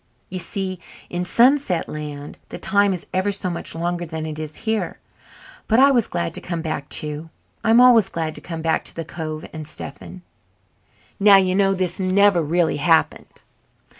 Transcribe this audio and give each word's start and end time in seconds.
You 0.29 0.39
see, 0.39 0.79
in 1.11 1.25
Sunset 1.25 1.87
Land 1.87 2.39
the 2.49 2.57
time 2.57 2.91
is 2.91 3.05
ever 3.13 3.31
so 3.31 3.51
much 3.51 3.75
longer 3.75 4.03
than 4.03 4.25
it 4.25 4.39
is 4.39 4.55
here. 4.65 4.97
But 5.67 5.77
I 5.79 5.91
was 5.91 6.07
glad 6.07 6.33
to 6.33 6.41
come 6.41 6.63
back 6.63 6.89
too. 6.89 7.29
I'm 7.63 7.79
always 7.79 8.09
glad 8.09 8.33
to 8.33 8.41
come 8.41 8.63
back 8.63 8.83
to 8.85 8.95
the 8.95 9.05
cove 9.05 9.45
and 9.53 9.67
Stephen. 9.67 10.23
Now, 11.19 11.37
you 11.37 11.53
know 11.53 11.75
this 11.75 11.99
never 11.99 12.41
really 12.41 12.77
happened." 12.77 13.43